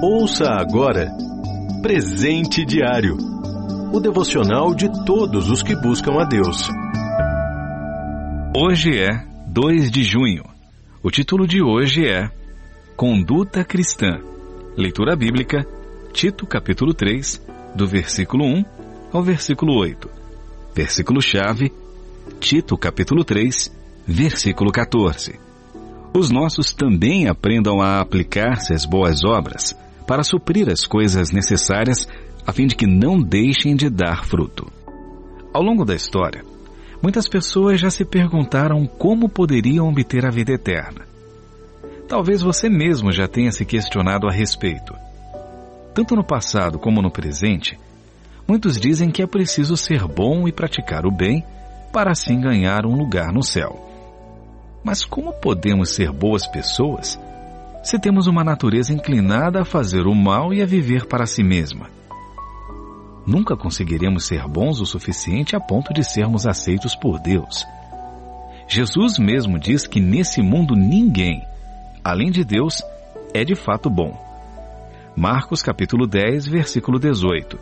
Ouça 0.00 0.44
agora 0.52 1.10
Presente 1.82 2.64
Diário 2.64 3.16
o 3.92 3.98
devocional 3.98 4.72
de 4.72 4.88
todos 5.04 5.50
os 5.50 5.60
que 5.60 5.74
buscam 5.74 6.20
a 6.20 6.24
Deus. 6.24 6.68
Hoje 8.54 8.96
é 8.96 9.08
2 9.48 9.90
de 9.90 10.04
junho. 10.04 10.44
O 11.02 11.10
título 11.10 11.48
de 11.48 11.60
hoje 11.60 12.06
é 12.06 12.30
Conduta 12.94 13.64
Cristã. 13.64 14.20
Leitura 14.76 15.16
bíblica, 15.16 15.66
Tito 16.12 16.46
capítulo 16.46 16.94
3, 16.94 17.42
do 17.74 17.86
versículo 17.86 18.44
1 18.44 18.64
ao 19.12 19.22
versículo 19.22 19.76
8. 19.80 20.08
Versículo-chave, 20.74 21.72
Tito 22.38 22.76
capítulo 22.76 23.24
3, 23.24 23.74
versículo 24.06 24.70
14. 24.70 25.40
Os 26.14 26.30
nossos 26.30 26.72
também 26.72 27.26
aprendam 27.26 27.80
a 27.80 28.00
aplicar-se 28.00 28.72
às 28.72 28.84
boas 28.84 29.24
obras 29.24 29.74
para 30.08 30.24
suprir 30.24 30.70
as 30.70 30.86
coisas 30.86 31.30
necessárias 31.30 32.08
a 32.46 32.50
fim 32.50 32.66
de 32.66 32.74
que 32.74 32.86
não 32.86 33.20
deixem 33.20 33.76
de 33.76 33.90
dar 33.90 34.24
fruto. 34.24 34.66
Ao 35.52 35.62
longo 35.62 35.84
da 35.84 35.94
história, 35.94 36.42
muitas 37.02 37.28
pessoas 37.28 37.78
já 37.78 37.90
se 37.90 38.06
perguntaram 38.06 38.86
como 38.86 39.28
poderiam 39.28 39.86
obter 39.86 40.24
a 40.24 40.30
vida 40.30 40.52
eterna. 40.52 41.06
Talvez 42.08 42.40
você 42.40 42.70
mesmo 42.70 43.12
já 43.12 43.28
tenha 43.28 43.52
se 43.52 43.66
questionado 43.66 44.26
a 44.26 44.32
respeito. 44.32 44.94
Tanto 45.94 46.16
no 46.16 46.24
passado 46.24 46.78
como 46.78 47.02
no 47.02 47.10
presente, 47.10 47.78
muitos 48.48 48.80
dizem 48.80 49.10
que 49.10 49.22
é 49.22 49.26
preciso 49.26 49.76
ser 49.76 50.06
bom 50.06 50.48
e 50.48 50.52
praticar 50.52 51.04
o 51.04 51.14
bem 51.14 51.44
para 51.92 52.12
assim 52.12 52.40
ganhar 52.40 52.86
um 52.86 52.96
lugar 52.96 53.30
no 53.30 53.42
céu. 53.42 53.78
Mas 54.82 55.04
como 55.04 55.34
podemos 55.34 55.90
ser 55.90 56.10
boas 56.10 56.46
pessoas 56.46 57.20
se 57.88 57.98
temos 57.98 58.26
uma 58.26 58.44
natureza 58.44 58.92
inclinada 58.92 59.62
a 59.62 59.64
fazer 59.64 60.06
o 60.06 60.14
mal 60.14 60.52
e 60.52 60.60
a 60.60 60.66
viver 60.66 61.06
para 61.06 61.24
si 61.24 61.42
mesma? 61.42 61.88
Nunca 63.26 63.56
conseguiremos 63.56 64.26
ser 64.26 64.46
bons 64.46 64.78
o 64.78 64.84
suficiente 64.84 65.56
a 65.56 65.60
ponto 65.60 65.94
de 65.94 66.04
sermos 66.04 66.46
aceitos 66.46 66.94
por 66.94 67.18
Deus. 67.18 67.64
Jesus 68.68 69.18
mesmo 69.18 69.58
diz 69.58 69.86
que 69.86 70.02
nesse 70.02 70.42
mundo 70.42 70.76
ninguém, 70.76 71.42
além 72.04 72.30
de 72.30 72.44
Deus, 72.44 72.82
é 73.32 73.42
de 73.42 73.54
fato 73.54 73.88
bom. 73.88 74.14
Marcos 75.16 75.62
capítulo 75.62 76.06
10, 76.06 76.46
versículo 76.46 76.98
18. 76.98 77.58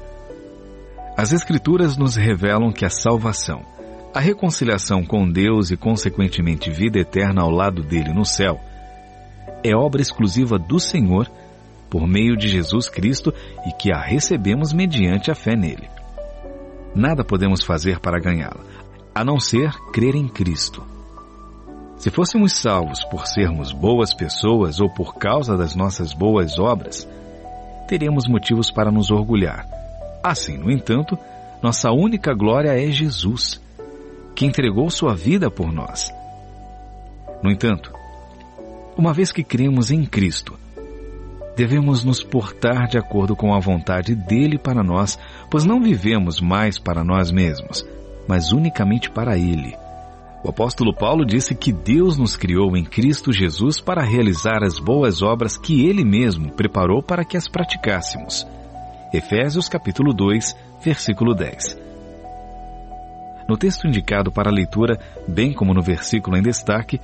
As 1.17 1.33
Escrituras 1.33 1.97
nos 1.97 2.17
revelam 2.17 2.73
que 2.73 2.85
a 2.85 2.91
salvação, 2.91 3.65
a 4.13 4.19
reconciliação 4.19 5.05
com 5.05 5.31
Deus 5.31 5.71
e, 5.71 5.77
consequentemente, 5.77 6.69
vida 6.69 6.99
eterna 6.99 7.43
ao 7.43 7.51
lado 7.51 7.81
dele 7.81 8.13
no 8.13 8.25
céu, 8.25 8.61
é 9.69 9.77
obra 9.77 10.01
exclusiva 10.01 10.59
do 10.59 10.79
Senhor 10.79 11.31
por 11.91 12.07
meio 12.07 12.37
de 12.37 12.49
Jesus 12.49 12.89
Cristo 12.89 13.33
e 13.67 13.73
que 13.73 13.93
a 13.93 14.01
recebemos 14.01 14.73
mediante 14.73 15.31
a 15.31 15.35
fé 15.35 15.55
nele. 15.55 15.89
Nada 16.95 17.25
podemos 17.25 17.63
fazer 17.63 18.01
para 18.01 18.21
ganhá-la, 18.21 18.65
a 19.15 19.25
não 19.25 19.39
ser 19.39 19.73
crer 19.93 20.15
em 20.15 20.29
Cristo. 20.29 20.83
Se 21.97 22.11
fôssemos 22.11 22.53
salvos 22.53 23.05
por 23.05 23.27
sermos 23.27 23.73
boas 23.73 24.13
pessoas 24.13 24.81
ou 24.81 24.89
por 24.91 25.15
causa 25.15 25.57
das 25.57 25.75
nossas 25.75 26.13
boas 26.13 26.59
obras, 26.59 27.09
teríamos 27.89 28.29
motivos 28.29 28.71
para 28.71 28.91
nos 28.91 29.11
orgulhar. 29.11 29.67
Assim, 30.23 30.59
no 30.59 30.71
entanto, 30.71 31.19
nossa 31.63 31.91
única 31.91 32.35
glória 32.35 32.71
é 32.71 32.91
Jesus, 32.91 33.61
que 34.35 34.45
entregou 34.45 34.91
sua 34.91 35.15
vida 35.15 35.51
por 35.51 35.73
nós. 35.73 36.13
No 37.43 37.51
entanto, 37.51 37.93
uma 38.97 39.13
vez 39.13 39.31
que 39.31 39.45
cremos 39.45 39.91
em 39.91 40.05
Cristo, 40.05 40.59
devemos 41.57 42.05
nos 42.05 42.23
portar 42.23 42.89
de 42.89 42.99
acordo 42.99 43.37
com 43.37 43.55
a 43.55 43.61
vontade 43.61 44.15
dele 44.15 44.59
para 44.59 44.83
nós, 44.83 45.19
pois 45.51 45.65
não 45.65 45.81
vivemos 45.81 46.41
mais 46.41 46.79
para 46.79 47.05
nós 47.05 47.31
mesmos, 47.31 47.87
mas 48.27 48.53
unicamente 48.53 49.11
para 49.11 49.37
ele. 49.37 49.77
O 50.43 50.49
apóstolo 50.49 50.95
Paulo 50.95 51.27
disse 51.27 51.55
que 51.55 51.73
Deus 51.73 52.17
nos 52.17 52.37
criou 52.37 52.77
em 52.77 52.85
Cristo 52.85 53.33
Jesus 53.33 53.81
para 53.81 54.05
realizar 54.05 54.63
as 54.63 54.79
boas 54.79 55.21
obras 55.23 55.57
que 55.57 55.87
ele 55.87 56.05
mesmo 56.05 56.53
preparou 56.53 57.03
para 57.03 57.25
que 57.25 57.37
as 57.37 57.49
praticássemos. 57.49 58.47
Efésios 59.13 59.69
capítulo 59.69 60.13
2, 60.15 60.57
versículo 60.83 61.35
10. 61.35 61.79
No 63.49 63.57
texto 63.57 63.87
indicado 63.87 64.31
para 64.31 64.51
a 64.51 64.53
leitura, 64.53 64.99
bem 65.27 65.53
como 65.53 65.73
no 65.73 65.83
versículo 65.83 66.37
em 66.37 66.43
destaque, 66.43 67.01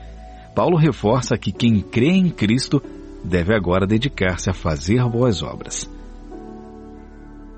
Paulo 0.54 0.76
reforça 0.76 1.38
que 1.38 1.50
quem 1.50 1.80
crê 1.80 2.10
em 2.10 2.28
Cristo 2.28 2.82
deve 3.24 3.54
agora 3.54 3.86
dedicar-se 3.86 4.50
a 4.50 4.52
fazer 4.52 5.02
boas 5.08 5.42
obras. 5.42 5.90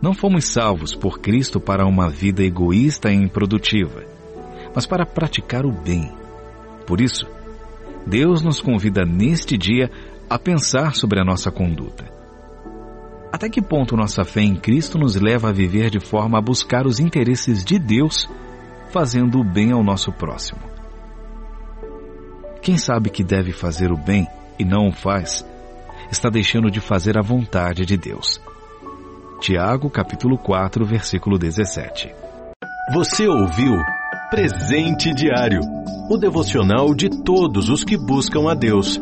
Não 0.01 0.13
fomos 0.13 0.45
salvos 0.45 0.95
por 0.95 1.19
Cristo 1.19 1.59
para 1.59 1.87
uma 1.87 2.09
vida 2.09 2.43
egoísta 2.43 3.11
e 3.11 3.17
improdutiva, 3.17 4.05
mas 4.75 4.87
para 4.87 5.07
praticar 5.07 5.65
o 5.65 5.73
bem. 5.73 6.13
Por 6.87 7.01
isso, 7.01 7.27
Deus 8.07 8.43
nos 8.43 8.61
convida 8.61 9.05
neste 9.05 9.57
dia 9.57 9.91
a 10.29 10.39
pensar 10.39 10.95
sobre 10.95 11.21
a 11.21 11.25
nossa 11.25 11.51
conduta. 11.51 12.05
Até 13.33 13.49
que 13.49 13.61
ponto 13.61 13.97
nossa 13.97 14.25
fé 14.25 14.43
em 14.43 14.55
Cristo 14.55 14.99
nos 14.99 15.17
leva 15.17 15.49
a 15.49 15.53
viver 15.53 15.91
de 15.91 15.99
forma 15.99 16.39
a 16.39 16.43
buscar 16.43 16.87
os 16.87 17.01
interesses 17.01 17.65
de 17.65 17.79
Deus, 17.79 18.31
fazendo 18.91 19.41
o 19.41 19.45
bem 19.45 19.73
ao 19.73 19.83
nosso 19.83 20.13
próximo? 20.13 20.74
Quem 22.65 22.79
sabe 22.79 23.11
que 23.11 23.23
deve 23.23 23.53
fazer 23.53 23.93
o 23.93 23.97
bem 23.97 24.27
e 24.59 24.65
não 24.65 24.89
o 24.89 24.93
faz, 24.93 25.45
está 26.11 26.31
deixando 26.31 26.71
de 26.71 26.81
fazer 26.81 27.19
a 27.19 27.21
vontade 27.21 27.85
de 27.85 27.95
Deus. 27.95 28.41
Tiago, 29.39 29.91
capítulo 29.91 30.39
4, 30.39 30.83
versículo 30.87 31.39
17. 31.39 32.11
Você 32.95 33.29
ouviu 33.29 33.75
Presente 34.31 35.13
Diário, 35.13 35.61
o 36.09 36.17
devocional 36.17 36.95
de 36.95 37.11
todos 37.11 37.69
os 37.69 37.85
que 37.85 37.99
buscam 37.99 38.51
a 38.51 38.55
Deus. 38.55 38.99